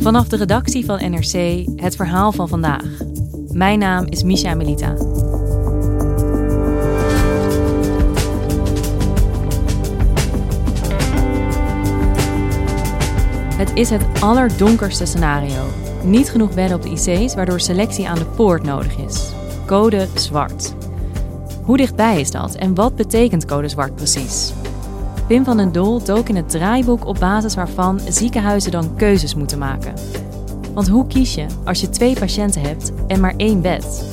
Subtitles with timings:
[0.00, 2.84] Vanaf de redactie van NRC het verhaal van vandaag.
[3.52, 4.94] Mijn naam is Misha Melita.
[13.56, 15.66] Het is het allerdonkerste scenario.
[16.04, 19.32] Niet genoeg bedden op de IC's, waardoor selectie aan de poort nodig is.
[19.66, 20.74] Code zwart.
[21.62, 24.52] Hoe dichtbij is dat en wat betekent code zwart precies?
[25.30, 29.58] Pim van den Doel dook in het draaiboek op basis waarvan ziekenhuizen dan keuzes moeten
[29.58, 29.94] maken.
[30.74, 34.04] Want hoe kies je als je twee patiënten hebt en maar één bed?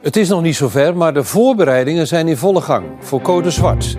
[0.00, 3.96] Het is nog niet zover, maar de voorbereidingen zijn in volle gang voor code zwart.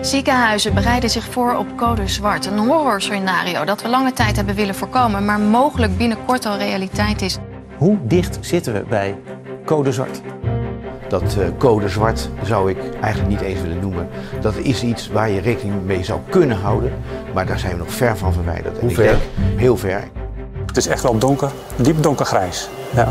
[0.00, 2.46] Ziekenhuizen bereiden zich voor op code zwart.
[2.46, 7.38] Een horrorscenario dat we lange tijd hebben willen voorkomen, maar mogelijk binnenkort al realiteit is.
[7.76, 9.16] Hoe dicht zitten we bij
[9.64, 10.20] code zwart?
[11.08, 14.08] Dat uh, code zwart zou ik eigenlijk niet eens willen noemen.
[14.40, 16.92] Dat is iets waar je rekening mee zou kunnen houden,
[17.34, 18.78] maar daar zijn we nog ver van verwijderd.
[18.78, 19.16] Hoe ver?
[19.56, 20.08] heel ver.
[20.66, 22.68] Het is echt wel donker, diep donkergrijs.
[22.94, 23.08] Ja.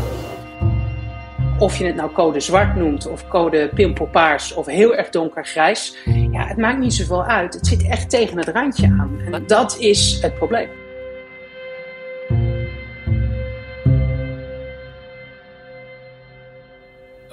[1.60, 5.96] Of je het nou code zwart noemt, of code pimpelpaars, of heel erg donkergrijs.
[6.30, 7.54] Ja, het maakt niet zoveel uit.
[7.54, 9.20] Het zit echt tegen het randje aan.
[9.32, 10.68] En dat is het probleem.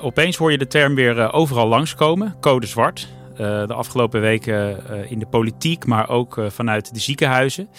[0.02, 3.08] Opeens hoor je de term weer uh, overal langskomen, code zwart.
[3.32, 7.70] Uh, de afgelopen weken uh, in de politiek, maar ook vanuit de ziekenhuizen.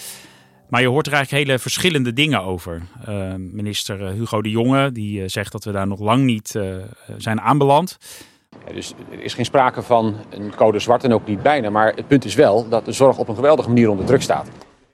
[0.69, 2.83] Maar je hoort er eigenlijk hele verschillende dingen over.
[3.09, 6.77] Uh, minister Hugo de Jonge die uh, zegt dat we daar nog lang niet uh,
[7.17, 7.99] zijn aanbeland.
[8.67, 11.71] Ja, dus er is geen sprake van een code zwart en ook niet bijna.
[11.71, 14.49] Maar het punt is wel dat de zorg op een geweldige manier onder druk staat.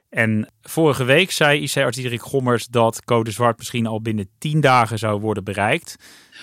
[0.09, 4.99] En vorige week zei IC-arts Diederik Gommers dat code zwart misschien al binnen 10 dagen
[4.99, 5.95] zou worden bereikt.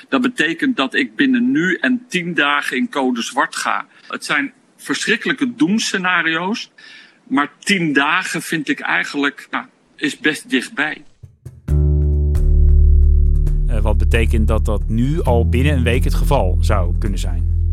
[0.09, 3.87] Dat betekent dat ik binnen nu en 10 dagen in code zwart ga.
[4.09, 6.71] Het zijn verschrikkelijke doemscenario's.
[7.33, 9.65] Maar tien dagen vind ik eigenlijk, nou,
[9.97, 11.03] is best dichtbij.
[13.67, 17.71] Uh, wat betekent dat dat nu al binnen een week het geval zou kunnen zijn.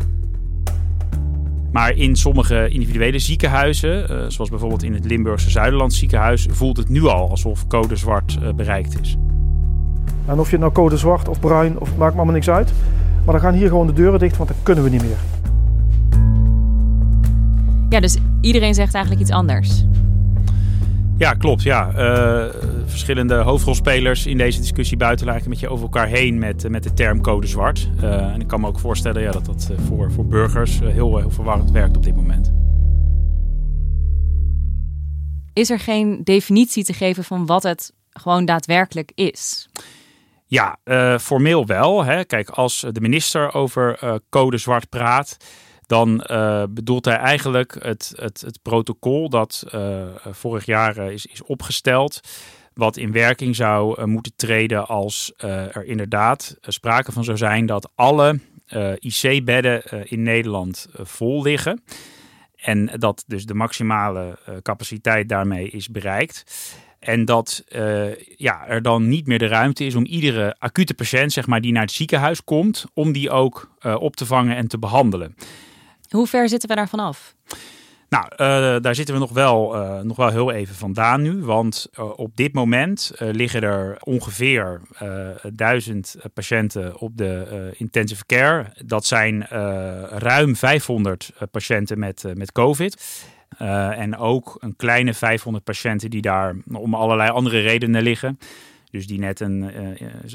[1.72, 6.88] Maar in sommige individuele ziekenhuizen, uh, zoals bijvoorbeeld in het Limburgse Zuiderland ziekenhuis, voelt het
[6.88, 9.16] nu al alsof code zwart uh, bereikt is.
[10.26, 12.72] En of je nou code zwart of bruin, of maakt me allemaal niks uit.
[13.24, 15.18] Maar dan gaan hier gewoon de deuren dicht, want dan kunnen we niet meer.
[17.88, 19.84] Ja, dus iedereen zegt eigenlijk iets anders.
[21.20, 21.62] Ja, klopt.
[21.62, 21.92] Ja.
[21.96, 22.54] Uh,
[22.86, 27.20] verschillende hoofdrolspelers in deze discussie buiten een beetje over elkaar heen met, met de term
[27.20, 27.88] code zwart.
[28.02, 31.30] Uh, en ik kan me ook voorstellen ja, dat dat voor, voor burgers heel, heel
[31.30, 32.52] verwarrend werkt op dit moment.
[35.52, 39.68] Is er geen definitie te geven van wat het gewoon daadwerkelijk is?
[40.46, 42.04] Ja, uh, formeel wel.
[42.04, 42.24] Hè.
[42.24, 45.36] Kijk, als de minister over code zwart praat
[45.90, 51.26] dan uh, bedoelt hij eigenlijk het, het, het protocol dat uh, vorig jaar uh, is,
[51.26, 52.20] is opgesteld.
[52.74, 58.38] Wat in werking zou moeten treden als er inderdaad sprake van zou zijn dat alle
[58.98, 61.82] IC-bedden in Nederland vol liggen.
[62.56, 66.44] En dat dus de maximale capaciteit daarmee is bereikt.
[66.98, 67.64] En dat
[68.36, 71.72] ja, er dan niet meer de ruimte is om iedere acute patiënt zeg maar, die
[71.72, 75.34] naar het ziekenhuis komt, om die ook op te vangen en te behandelen.
[76.10, 77.34] Hoe ver zitten we daarvan af?
[78.10, 81.44] Nou, uh, daar zitten we nog wel, uh, nog wel heel even vandaan nu.
[81.44, 84.80] Want uh, op dit moment liggen er ongeveer
[85.52, 88.72] duizend patiënten op de intensive care.
[88.84, 89.46] Dat zijn
[90.10, 93.24] ruim 500 patiënten met, met COVID.
[93.96, 98.38] en ook een kleine 500 patiënten die daar om allerlei andere redenen liggen.
[98.90, 99.70] Dus die net een,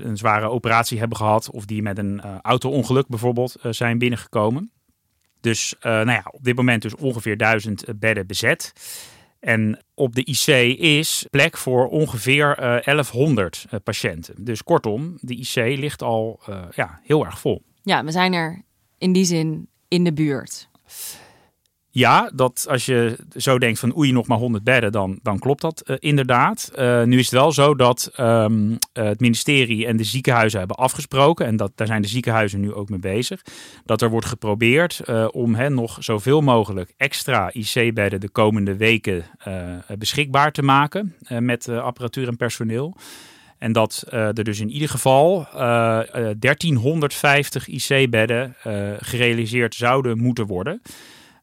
[0.04, 1.50] een zware operatie hebben gehad.
[1.50, 4.72] Of die met een auto-ongeluk bijvoorbeeld zijn binnengekomen.
[5.46, 8.74] Dus uh, nou ja, op dit moment dus ongeveer duizend bedden bezet.
[9.40, 14.36] En op de IC is plek voor ongeveer uh, 1100 uh, patiënten.
[14.38, 16.40] Dus kortom, de IC ligt al
[16.76, 17.64] ja, heel erg vol.
[17.84, 18.62] Ja, we zijn er
[18.98, 20.70] in die zin in de buurt.
[21.96, 25.62] Ja, dat als je zo denkt van oei, nog maar 100 bedden, dan, dan klopt
[25.62, 26.72] dat uh, inderdaad.
[26.76, 31.46] Uh, nu is het wel zo dat um, het ministerie en de ziekenhuizen hebben afgesproken,
[31.46, 33.42] en dat, daar zijn de ziekenhuizen nu ook mee bezig,
[33.86, 35.02] dat er wordt geprobeerd
[35.32, 39.24] om hen nog zoveel mogelijk extra IC-bedden de komende weken
[39.98, 42.98] beschikbaar te maken met apparatuur en personeel.
[43.58, 48.56] En dat er dus in ieder geval uh, uh, 1350 IC-bedden
[49.00, 50.82] gerealiseerd zouden moeten worden.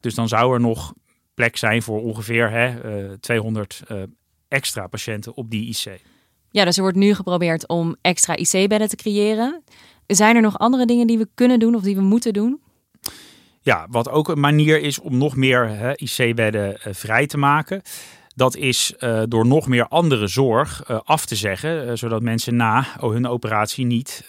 [0.03, 0.93] Dus dan zou er nog
[1.33, 3.81] plek zijn voor ongeveer hè, 200
[4.47, 6.01] extra patiënten op die IC.
[6.51, 9.63] Ja, dus er wordt nu geprobeerd om extra IC-bedden te creëren.
[10.07, 12.61] Zijn er nog andere dingen die we kunnen doen of die we moeten doen?
[13.61, 17.81] Ja, wat ook een manier is om nog meer IC-bedden vrij te maken.
[18.35, 22.55] Dat is uh, door nog meer andere zorg uh, af te zeggen, uh, zodat mensen
[22.55, 24.27] na hun operatie niet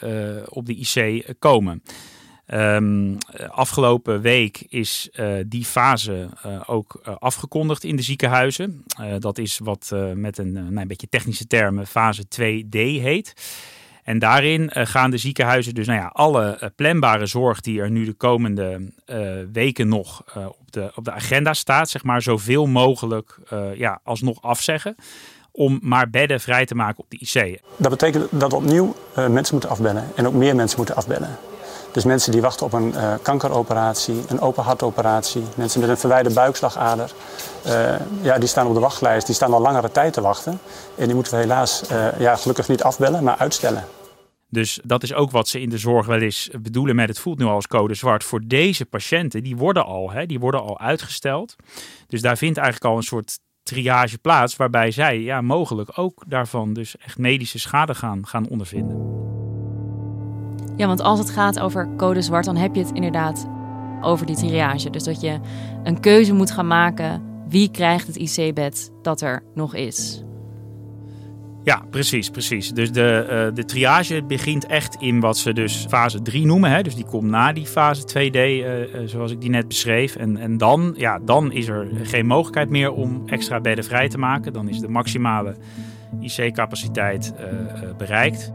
[0.48, 1.82] op de IC komen.
[2.46, 3.19] Um,
[3.49, 5.11] afgelopen week is
[5.46, 6.29] die fase
[6.67, 8.85] ook afgekondigd in de ziekenhuizen.
[9.19, 13.35] dat is wat met een, nou, een beetje technische termen fase 2D heet.
[14.02, 18.12] En daarin gaan de ziekenhuizen dus nou ja, alle planbare zorg die er nu de
[18.12, 18.93] komende
[19.52, 23.38] weken nog op, de, op de agenda staat, zeg maar, zoveel mogelijk
[23.75, 24.94] ja, alsnog afzeggen.
[25.52, 27.61] Om maar bedden vrij te maken op de IC.
[27.76, 31.38] Dat betekent dat we opnieuw mensen moeten afbellen en ook meer mensen moeten afbellen.
[31.94, 37.12] Dus mensen die wachten op een kankeroperatie, een open hartoperatie, mensen met een verwijde buikslagader,
[38.23, 40.58] ja, die staan op de wachtlijst, die staan al langere tijd te wachten.
[40.96, 41.82] En die moeten we helaas
[42.19, 43.85] ja, gelukkig niet afbellen, maar uitstellen.
[44.49, 47.38] Dus dat is ook wat ze in de zorg wel eens bedoelen met het voelt
[47.38, 48.25] nu al als code zwart.
[48.25, 51.56] Voor deze patiënten, die worden al, hè, die worden al uitgesteld.
[52.06, 56.73] Dus daar vindt eigenlijk al een soort triage plaats waarbij zij ja, mogelijk ook daarvan
[56.73, 59.33] dus echt medische schade gaan, gaan ondervinden.
[60.76, 63.48] Ja, want als het gaat over code zwart, dan heb je het inderdaad
[64.00, 64.90] over die triage.
[64.90, 65.40] Dus dat je
[65.82, 70.24] een keuze moet gaan maken wie krijgt het IC-bed dat er nog is.
[71.64, 72.70] Ja, precies, precies.
[72.70, 76.70] Dus de, uh, de triage begint echt in wat ze dus fase 3 noemen.
[76.70, 76.82] Hè?
[76.82, 80.16] Dus die komt na die fase 2D, uh, uh, zoals ik die net beschreef.
[80.16, 84.18] En, en dan, ja, dan is er geen mogelijkheid meer om extra bedden vrij te
[84.18, 84.52] maken.
[84.52, 85.56] Dan is de maximale
[86.20, 87.46] IC-capaciteit eh,
[87.96, 88.52] bereikt.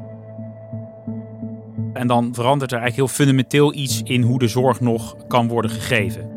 [1.99, 5.71] En dan verandert er eigenlijk heel fundamenteel iets in hoe de zorg nog kan worden
[5.71, 6.29] gegeven.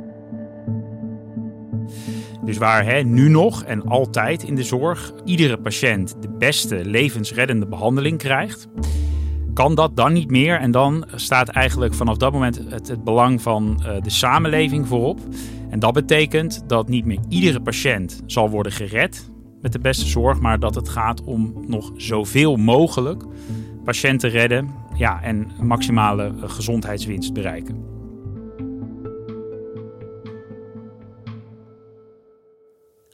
[2.44, 7.66] Dus waar hè, nu nog en altijd in de zorg iedere patiënt de beste levensreddende
[7.66, 8.68] behandeling krijgt,
[9.54, 10.58] kan dat dan niet meer.
[10.58, 15.20] En dan staat eigenlijk vanaf dat moment het, belang van uh, de samenleving voorop.
[15.70, 19.30] En dat betekent dat niet meer iedere patiënt zal worden gered
[19.60, 23.24] met de beste zorg, maar dat het gaat om nog zoveel mogelijk
[23.84, 27.92] patiënten redden ja, en maximale gezondheidswinst bereiken.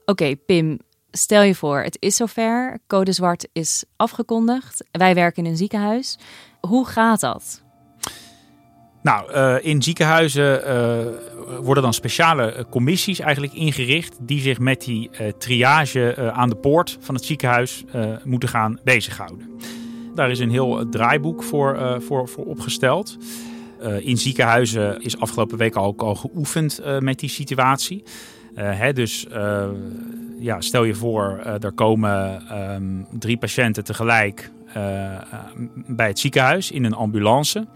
[0.04, 0.78] Oké, Pim,
[1.10, 2.78] stel je voor, het is zover.
[2.86, 4.84] Code Zwart is afgekondigd.
[4.90, 6.18] Wij werken in een ziekenhuis.
[6.60, 7.62] Hoe gaat dat?
[9.02, 15.10] Nou, uh, in ziekenhuizen uh, worden dan speciale commissies eigenlijk ingericht die zich met die
[15.12, 17.84] uh, triage aan de poort van het ziekenhuis
[18.24, 19.50] moeten gaan bezighouden.
[20.18, 23.16] Daar is een heel draaiboek voor, voor, voor opgesteld.
[24.00, 28.02] in ziekenhuizen is afgelopen week al, al geoefend met die situatie.
[28.54, 29.26] Hè, dus
[30.38, 32.42] ja, stel je voor, er komen
[32.72, 34.50] um, drie patiënten tegelijk
[35.86, 37.66] bij het ziekenhuis in een ambulance.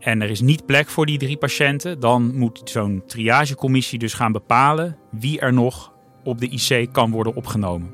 [0.00, 2.00] En er is niet plek voor die drie patiënten.
[2.00, 5.92] Dan moet zo'n triagecommissie dus gaan bepalen wie er nog
[6.24, 7.90] op de IC kan worden opgenomen.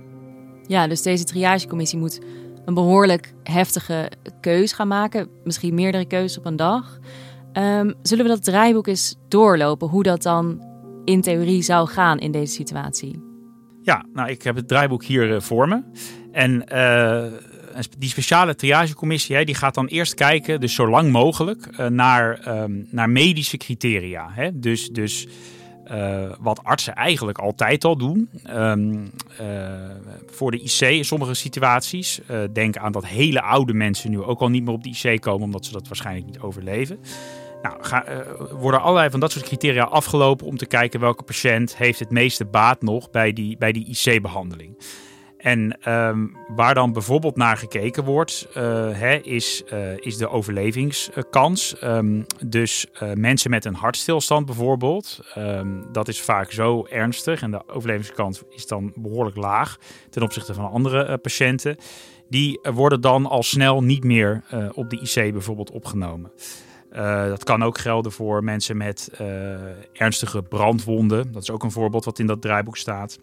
[0.67, 2.21] Ja, dus deze triagecommissie moet
[2.67, 5.29] een behoorlijk heftige keus gaan maken.
[5.45, 6.99] Misschien meerdere keuzes op een dag.
[7.53, 9.89] Um, zullen we dat draaiboek eens doorlopen?
[9.89, 10.65] Hoe dat dan
[11.05, 13.23] in theorie zou gaan in deze situatie?
[13.83, 15.83] Ja, nou, ik heb het draaiboek hier uh, voor me.
[16.33, 17.25] En uh,
[17.99, 22.49] die speciale triagecommissie, hè, die gaat dan eerst kijken, dus zo lang mogelijk, uh, naar,
[22.63, 24.29] um, naar medische criteria.
[24.31, 24.59] Hè?
[24.59, 25.27] Dus, dus
[26.41, 28.31] wat artsen eigenlijk altijd al doen.
[28.51, 29.11] Um,
[30.27, 32.21] voor de IC in sommige situaties.
[32.53, 35.45] denk aan dat hele oude mensen nu ook al niet meer op de IC komen,
[35.45, 36.99] omdat ze dat waarschijnlijk niet overleven.
[37.63, 38.05] Nou, ga,
[38.51, 42.45] worden allerlei van dat soort criteria afgelopen om te kijken welke patiënt heeft het meeste
[42.45, 44.77] baat nog bij die, bij die IC-behandeling.
[45.47, 48.55] En um, waar dan bijvoorbeeld naar gekeken wordt, uh,
[48.93, 51.77] hè, is, uh, is de overlevingskans.
[51.85, 57.69] Um, dus mensen met een hartstilstand bijvoorbeeld, um, dat is vaak zo ernstig en de
[57.69, 59.79] overlevingskans is dan behoorlijk laag
[60.11, 61.77] ten opzichte van andere patiënten.
[62.29, 64.43] Die worden dan al snel niet meer
[64.75, 66.33] op de IC bijvoorbeeld opgenomen.
[67.29, 69.11] dat kan ook gelden voor mensen met
[69.93, 71.33] ernstige brandwonden.
[71.33, 73.19] Dat is ook een voorbeeld wat in dat draaiboek staat.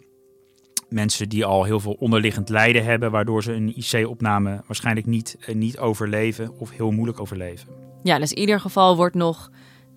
[0.94, 5.78] Mensen die al heel veel onderliggend lijden hebben, waardoor ze een IC-opname waarschijnlijk niet, niet
[5.78, 7.68] overleven of heel moeilijk overleven.
[8.02, 9.50] Ja, dus in ieder geval wordt nog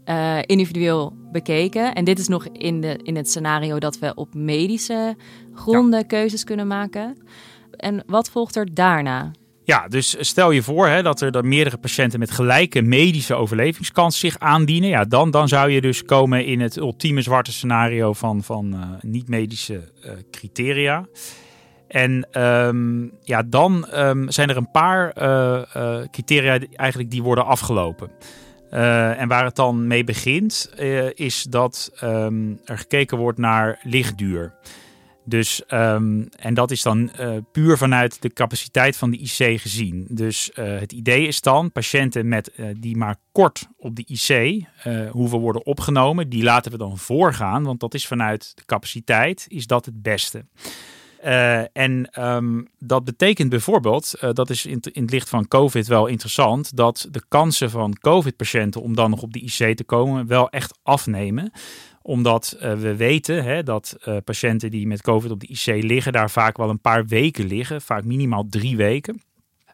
[0.05, 1.95] uh, individueel bekeken.
[1.95, 5.15] En dit is nog in, de, in het scenario dat we op medische
[5.53, 7.17] gronden keuzes kunnen maken.
[7.71, 9.31] En wat volgt er daarna?
[9.67, 14.39] Ja, dus stel je voor hè, dat er meerdere patiënten met gelijke medische overlevingskans zich
[14.39, 14.89] aandienen.
[14.89, 18.81] Ja, dan, dan zou je dus komen in het ultieme zwarte scenario van, van uh,
[19.01, 21.07] niet-medische uh, criteria.
[21.87, 25.61] En um, ja, dan um, zijn er een paar uh,
[26.11, 28.11] criteria die, eigenlijk die worden afgelopen.
[28.69, 30.71] En waar het dan mee begint,
[31.13, 34.53] is dat um, er gekeken wordt naar lichtduur.
[35.29, 40.07] Dus, um, en dat is dan uh, puur vanuit de capaciteit van de IC gezien.
[40.09, 44.63] Dus het idee is dan, patiënten met, die maar kort op de IC
[45.11, 49.67] hoeven worden opgenomen, die laten we dan voorgaan, want dat is vanuit de capaciteit, is
[49.67, 50.45] dat het beste.
[51.73, 57.07] En um, dat betekent bijvoorbeeld, dat is in, het licht van COVID wel interessant, dat
[57.11, 61.51] de kansen van COVID-patiënten om dan nog op de IC te komen wel echt afnemen
[62.07, 66.29] omdat uh, we weten hè, dat patiënten die met COVID op de IC liggen, daar
[66.29, 69.21] vaak wel een paar weken liggen, vaak minimaal drie weken.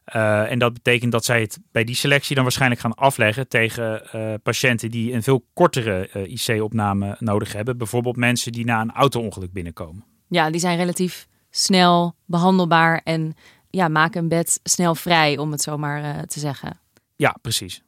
[0.03, 4.01] en dat betekent dat zij het bij die selectie dan waarschijnlijk gaan afleggen tegen
[4.43, 7.77] patiënten die een veel kortere IC-opname nodig hebben.
[7.77, 10.03] Bijvoorbeeld mensen die na een auto-ongeluk binnenkomen.
[10.27, 13.33] Ja, die zijn relatief snel behandelbaar en
[13.69, 16.79] ja, maken een bed snel vrij, om het zo maar te zeggen.
[17.15, 17.83] Ja, precies.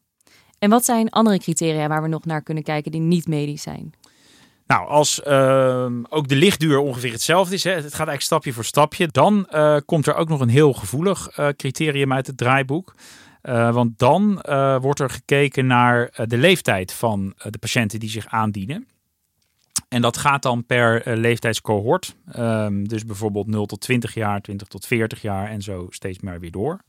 [0.60, 3.94] En wat zijn andere criteria waar we nog naar kunnen kijken die niet medisch zijn?
[4.68, 8.66] Nou, als uh, ook de lichtduur ongeveer hetzelfde is, hè, het gaat eigenlijk stapje voor
[8.66, 12.96] stapje, dan uh, komt er ook nog een heel gevoelig uh, criterium uit het draaiboek.
[13.72, 14.42] want dan
[14.82, 18.88] wordt er gekeken naar de leeftijd van de patiënten die zich aandienen.
[19.90, 22.16] En dat gaat dan per leeftijdscohort.
[22.38, 26.40] Um, dus bijvoorbeeld 0 tot 20 jaar, 20 tot 40 jaar en zo steeds maar
[26.40, 26.80] weer door.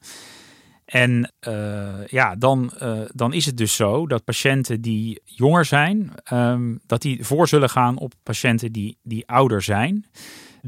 [0.87, 6.13] En uh, ja, dan, uh, dan is het dus zo dat patiënten die jonger zijn,
[6.33, 10.07] um, dat die voor zullen gaan op patiënten die, die ouder zijn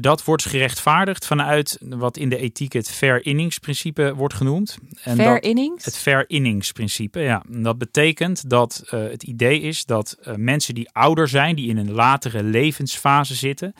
[0.01, 4.77] dat wordt gerechtvaardigd vanuit wat in de ethiek het fair wordt genoemd.
[5.03, 5.85] En fair innings?
[5.85, 7.43] Het fair innings-principe, ja.
[7.47, 11.91] dat betekent dat uh, het idee is dat mensen die ouder zijn, die in een
[11.91, 13.73] latere levensfase zitten,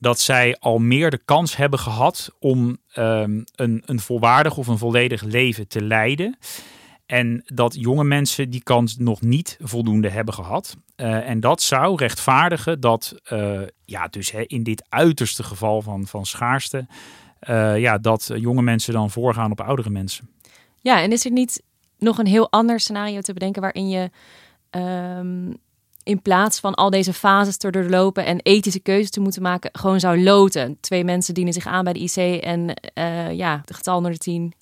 [0.00, 4.78] dat zij al meer de kans hebben gehad om um, een, een volwaardig of een
[4.78, 6.38] volledig leven te leiden.
[7.06, 10.76] En dat jonge mensen die kans nog niet voldoende hebben gehad.
[10.96, 16.06] Uh, en dat zou rechtvaardigen dat, uh, ja, dus hè, in dit uiterste geval van,
[16.06, 16.86] van schaarste,
[17.48, 20.30] uh, ja, dat jonge mensen dan voorgaan op oudere mensen.
[20.78, 21.62] Ja, en is er niet
[21.98, 24.10] nog een heel ander scenario te bedenken waarin je
[24.70, 25.56] um,
[26.10, 30.00] in plaats van al deze fases te doorlopen en ethische keuzes te moeten maken, gewoon
[30.00, 30.76] zou loten?
[30.80, 32.74] Twee mensen dienen zich aan bij de IC en
[33.36, 34.54] ja, de getal onder de tien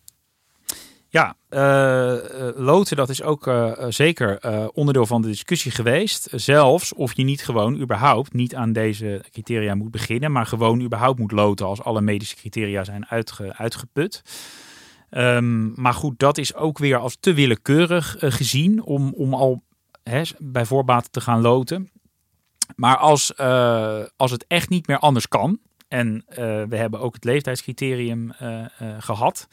[1.10, 3.50] ja, uh, loten, dat is ook
[3.88, 4.38] zeker
[4.72, 6.28] onderdeel van de discussie geweest.
[6.32, 11.18] Zelfs of je niet gewoon überhaupt niet aan deze criteria moet beginnen, maar gewoon überhaupt
[11.18, 14.22] moet loten als alle medische criteria zijn uitge, uitgeput.
[15.10, 19.62] Um, maar goed, dat is ook weer als te willekeurig gezien om, om al
[20.08, 21.90] hè, bij voorbaat te gaan loten.
[22.76, 23.36] Maar als,
[24.16, 26.24] als het echt niet meer anders kan, en
[26.68, 28.32] we hebben ook het leeftijdscriterium
[28.98, 29.48] gehad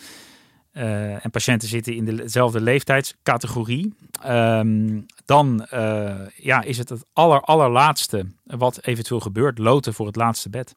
[0.75, 3.93] uh, en patiënten zitten in dezelfde leeftijdscategorie,
[4.27, 5.67] um, dan
[6.35, 10.75] ja, is het het aller, allerlaatste wat eventueel gebeurt, loten voor het laatste bed.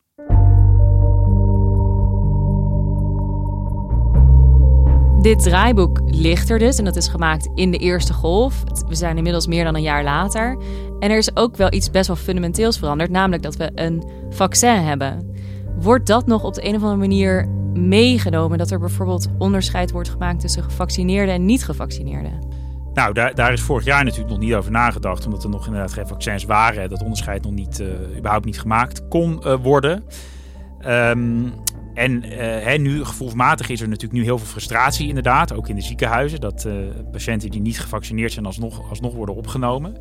[5.20, 8.62] Dit draaiboek ligt er dus en dat is gemaakt in de eerste golf.
[8.88, 10.58] We zijn inmiddels meer dan een jaar later.
[11.00, 14.74] En er is ook wel iets best wel fundamenteels veranderd, namelijk dat we een vaccin
[14.74, 15.36] hebben.
[15.80, 20.08] Wordt dat nog op de een of andere manier meegenomen dat er bijvoorbeeld onderscheid wordt
[20.08, 22.46] gemaakt tussen gevaccineerden en niet gevaccineerden?
[22.94, 25.92] Nou, daar, daar is vorig jaar natuurlijk nog niet over nagedacht, omdat er nog inderdaad
[25.92, 26.88] geen vaccins waren.
[26.88, 30.04] Dat onderscheid nog niet, uh, überhaupt niet gemaakt kon uh, worden.
[30.86, 31.52] Um,
[31.98, 35.74] en uh, hè, nu, gevoelsmatig, is er natuurlijk nu heel veel frustratie inderdaad, ook in
[35.74, 36.74] de ziekenhuizen, dat uh,
[37.12, 39.96] patiënten die niet gevaccineerd zijn alsnog, alsnog worden opgenomen.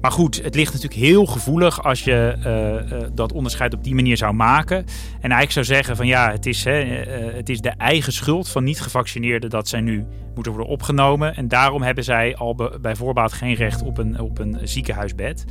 [0.00, 2.36] Maar goed, het ligt natuurlijk heel gevoelig als je
[2.92, 4.76] uh, dat onderscheid op die manier zou maken.
[4.76, 6.72] En eigenlijk zou zeggen van ja, het is, hè,
[7.34, 11.36] het is de eigen schuld van niet-gevaccineerden dat zij nu moeten worden opgenomen.
[11.36, 15.44] En daarom hebben zij al bij voorbaat geen recht op een, op een ziekenhuisbed.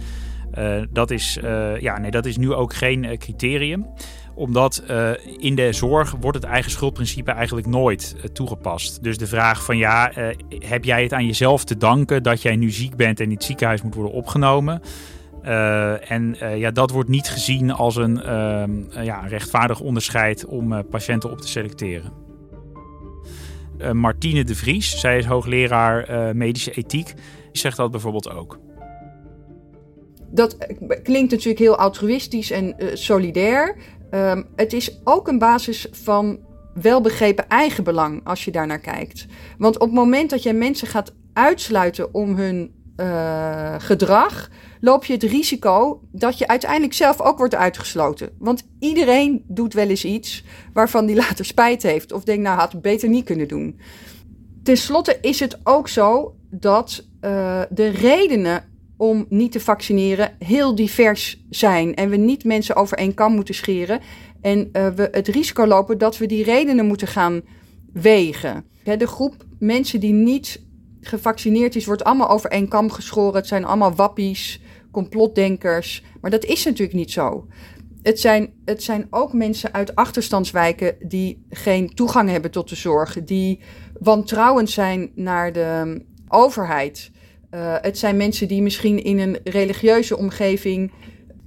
[0.92, 1.40] dat, is,
[1.80, 3.86] ja, nee, dat is nu ook geen criterium
[4.36, 9.04] Omdat uh, in de zorg wordt het eigen schuldprincipe eigenlijk nooit uh, toegepast.
[9.04, 10.27] Dus de vraag van ja, uh,
[10.60, 13.44] heb jij het aan jezelf te danken dat jij nu ziek bent en in het
[13.44, 14.82] ziekenhuis moet worden opgenomen?
[16.08, 18.22] en ja, dat wordt niet gezien als een
[19.04, 22.12] ja, rechtvaardig onderscheid om patiënten op te selecteren.
[23.92, 27.13] Martine de Vries, zij is hoogleraar medische ethiek,
[27.51, 28.60] zegt dat bijvoorbeeld ook
[30.36, 30.58] dat
[31.04, 33.75] klinkt natuurlijk heel altruïstisch en solidair.
[34.15, 36.39] Um, het is ook een basis van
[36.74, 39.25] welbegrepen eigenbelang als je daar naar kijkt.
[39.57, 45.13] Want op het moment dat je mensen gaat uitsluiten om hun uh, gedrag, loop je
[45.13, 48.29] het risico dat je uiteindelijk zelf ook wordt uitgesloten.
[48.39, 50.43] Want iedereen doet wel eens iets
[50.74, 53.79] waarvan die later spijt heeft of denkt, nou had het beter niet kunnen doen.
[54.63, 58.63] Ten slotte is het ook zo dat uh, de redenen
[58.98, 61.96] om niet te vaccineren heel divers zijn.
[61.96, 64.00] En we niet mensen over één kam moeten scheren.
[64.42, 67.42] En uh, we het risico lopen dat we die redenen moeten gaan
[67.94, 68.66] wegen.
[68.84, 70.64] de groep mensen die niet
[71.02, 73.36] gevaccineerd is, wordt allemaal over één kam geschoren.
[73.36, 74.62] Het zijn allemaal wappies,
[74.92, 76.04] complotdenkers.
[76.22, 77.48] Maar dat is natuurlijk niet zo.
[78.02, 83.24] Het zijn, het zijn ook mensen uit achterstandswijken die geen toegang hebben tot de zorg,
[83.24, 83.60] die
[84.00, 87.12] wantrouwend zijn naar de overheid.
[87.55, 90.91] Uh, het zijn mensen die misschien in een religieuze omgeving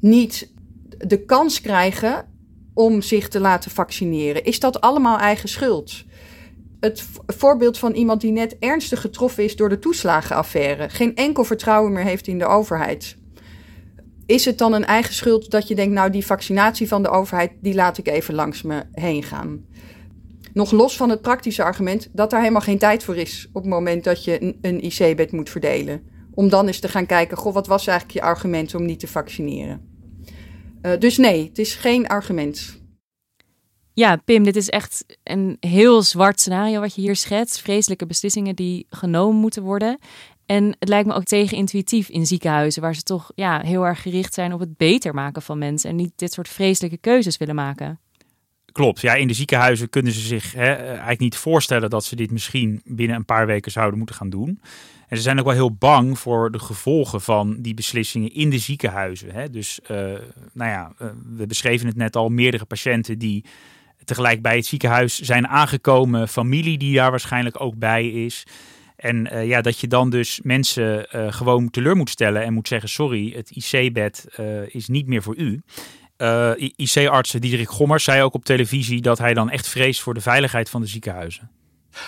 [0.00, 0.52] niet
[0.98, 2.26] de kans krijgen
[2.74, 4.44] om zich te laten vaccineren.
[4.44, 6.04] Is dat allemaal eigen schuld?
[6.80, 11.92] Het voorbeeld van iemand die net ernstig getroffen is door de toeslagenaffaire, geen enkel vertrouwen
[11.92, 13.16] meer heeft in de overheid.
[14.26, 17.52] Is het dan een eigen schuld dat je denkt, nou die vaccinatie van de overheid,
[17.60, 19.64] die laat ik even langs me heen gaan?
[20.58, 23.70] Nog los van het praktische argument dat daar helemaal geen tijd voor is op het
[23.72, 26.02] moment dat je een, IC-bed moet verdelen.
[26.34, 29.06] Om dan eens te gaan kijken, goh, wat was eigenlijk je argument om niet te
[29.06, 29.80] vaccineren?
[30.82, 32.80] Uh, dus nee, het is geen argument.
[33.92, 37.60] Ja, Pim, dit is echt een heel zwart scenario wat je hier schetst.
[37.60, 39.98] Vreselijke beslissingen die genomen moeten worden.
[40.46, 44.34] En het lijkt me ook tegenintuïtief in ziekenhuizen, waar ze toch ja, heel erg gericht
[44.34, 48.00] zijn op het beter maken van mensen en niet dit soort vreselijke keuzes willen maken.
[48.72, 49.00] Klopt.
[49.00, 52.80] Ja, in de ziekenhuizen kunnen ze zich hè, eigenlijk niet voorstellen dat ze dit misschien
[52.84, 54.60] binnen een paar weken zouden moeten gaan doen.
[55.08, 58.58] En ze zijn ook wel heel bang voor de gevolgen van die beslissingen in de
[58.58, 59.30] ziekenhuizen.
[59.32, 59.50] Hè.
[59.50, 59.97] Dus, uh,
[60.52, 63.45] nou ja, uh, we beschreven het net al, meerdere patiënten die
[64.04, 68.47] tegelijk bij het ziekenhuis zijn aangekomen, familie die daar waarschijnlijk ook bij is.
[68.97, 73.32] En ja, dat je dan dus mensen gewoon teleur moet stellen en moet zeggen: sorry,
[73.36, 74.26] het IC-bed
[74.69, 75.60] is niet meer voor u.
[76.19, 80.21] Uh, IC-arts Diederik Gommers zei ook op televisie dat hij dan echt vreest voor de
[80.21, 81.50] veiligheid van de ziekenhuizen.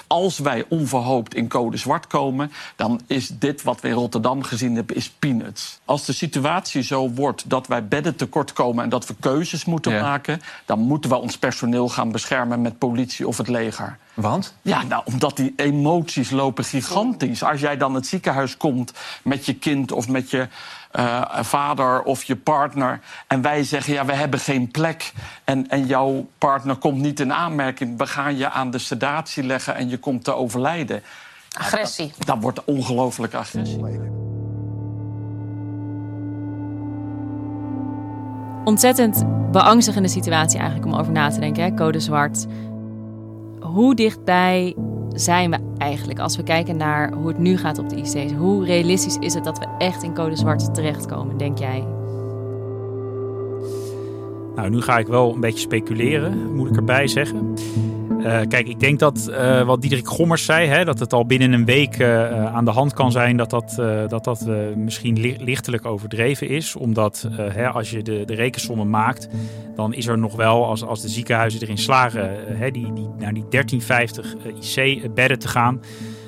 [0.06, 4.74] Als wij onverhoopt in code zwart komen, dan is dit wat we in Rotterdam gezien
[4.74, 5.80] hebben, is peanuts.
[5.84, 9.92] Als de situatie zo wordt dat wij bedden tekort komen en dat we keuzes moeten
[9.92, 10.02] ja.
[10.02, 13.98] maken, dan moeten we ons personeel gaan beschermen met politie of het leger.
[14.14, 14.54] Want?
[14.62, 17.42] Ja, nou, omdat die emoties lopen gigantisch.
[17.42, 18.92] Als jij dan het ziekenhuis komt
[19.22, 20.48] met je kind of met je
[20.98, 23.00] uh, vader of je partner.
[23.26, 25.12] En wij zeggen, ja, we hebben geen plek.
[25.44, 27.98] En, en jouw partner komt niet in aanmerking.
[27.98, 31.02] We gaan je aan de sedatie leggen en je komt te overlijden.
[31.58, 32.06] Agressie.
[32.06, 33.84] Ja, dat, dat wordt ongelooflijke agressie.
[38.64, 41.74] Ontzettend beangstigende situatie eigenlijk om over na te denken, hè?
[41.74, 42.46] code zwart.
[43.60, 44.74] Hoe dichtbij
[45.14, 48.32] zijn we eigenlijk als we kijken naar hoe het nu gaat op de IC's?
[48.32, 51.84] Hoe realistisch is het dat we echt in code zwart terechtkomen, denk jij?
[54.54, 57.54] Nou, nu ga ik wel een beetje speculeren, moet ik erbij zeggen.
[58.20, 61.52] Uh, kijk, ik denk dat uh, wat Diederik Gommers zei, hè, dat het al binnen
[61.52, 63.74] een week uh, aan de hand kan zijn dat dat,
[64.08, 66.76] dat, dat misschien li lichtelijk overdreven is.
[66.76, 69.28] Omdat hè, als je de, de rekensommen maakt,
[69.74, 73.34] dan is er nog wel, als, als de ziekenhuizen erin slagen hè, die, die, naar
[73.34, 74.34] die 1350
[74.76, 75.80] IC-bedden te gaan,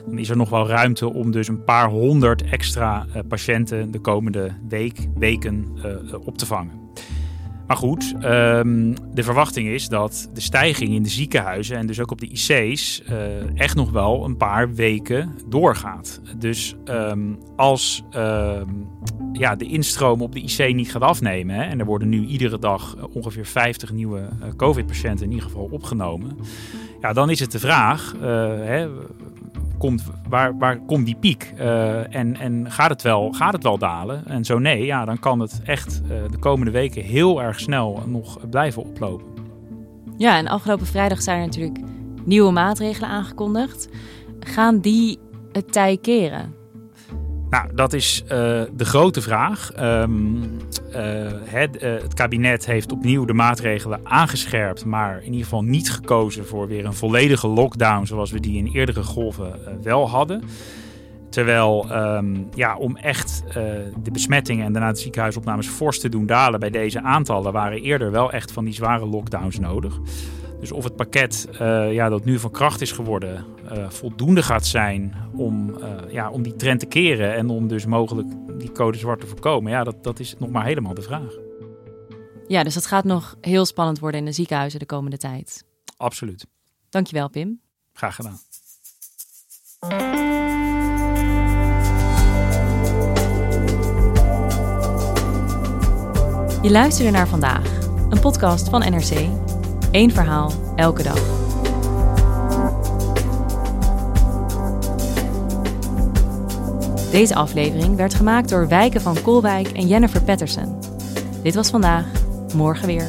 [0.06, 4.50] dan is er nog wel ruimte om dus een paar honderd extra patiënten de komende
[4.68, 5.66] week, weken
[6.24, 6.81] op te vangen.
[7.72, 12.10] Maar goed, um, de verwachting is dat de stijging in de ziekenhuizen en dus ook
[12.10, 16.20] op de IC's uh, echt nog wel een paar weken doorgaat.
[16.36, 18.88] Dus um, als um,
[19.32, 22.58] ja, de instroom op de IC niet gaat afnemen, hè, en er worden nu iedere
[22.58, 26.36] dag ongeveer 50 nieuwe uh, COVID-patiënten in ieder geval opgenomen,
[27.00, 28.22] ja, dan is het de vraag: uh,
[28.64, 28.88] hè,
[29.82, 31.52] komt, waar, waar komt die piek?
[31.58, 34.26] Uh, en en gaat, het wel, gaat het wel dalen?
[34.26, 38.02] En zo nee, ja, dan kan het echt uh, de komende weken heel erg snel
[38.06, 39.26] nog blijven oplopen.
[40.16, 41.78] Ja, en afgelopen vrijdag zijn er natuurlijk
[42.24, 43.88] nieuwe maatregelen aangekondigd.
[44.40, 45.18] Gaan die
[45.52, 46.54] het tij keren?
[47.50, 48.28] Nou, dat is uh,
[48.72, 49.70] de grote vraag.
[49.80, 50.56] Um,
[51.44, 56.68] het, het, kabinet heeft opnieuw de maatregelen aangescherpt, maar in ieder geval niet gekozen voor
[56.68, 59.52] weer een volledige lockdown zoals we die in eerdere golven
[59.82, 60.42] wel hadden.
[61.28, 63.42] Terwijl ehm, ja, om echt
[64.02, 68.10] de besmettingen en daarna de ziekenhuisopnames fors te doen dalen bij deze aantallen, waren eerder
[68.10, 70.00] wel echt van die zware lockdowns nodig.
[70.62, 74.66] Dus of het pakket uh, ja, dat nu van kracht is geworden uh, voldoende gaat
[74.66, 79.20] zijn om, ja, om die trend te keren en om dus mogelijk die code zwart
[79.20, 81.38] te voorkomen, ja, dat, dat is nog maar helemaal de vraag.
[82.46, 85.64] Ja, dus het gaat nog heel spannend worden in de ziekenhuizen de komende tijd.
[85.96, 86.46] Absoluut.
[86.88, 87.60] Dankjewel, Pim.
[87.92, 88.38] Graag gedaan.
[96.62, 97.78] Je luisterde naar vandaag,
[98.10, 99.28] een podcast van NRC.
[99.92, 101.20] Eén verhaal, elke dag.
[107.10, 110.78] Deze aflevering werd gemaakt door Wijken van Kolwijk en Jennifer Patterson.
[111.42, 112.06] Dit was vandaag,
[112.54, 113.08] morgen weer.